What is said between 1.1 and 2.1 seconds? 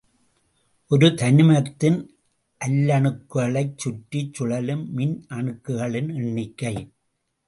தனிமத்தின்